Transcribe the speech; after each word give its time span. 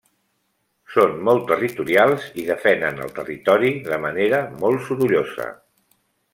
Són 0.93 1.11
molt 1.27 1.43
territorials 1.51 2.25
i 2.43 2.47
defenen 2.49 3.03
el 3.05 3.13
territori 3.21 3.71
de 3.91 4.03
manera 4.07 4.43
molt 4.65 4.87
sorollosa. 4.89 5.51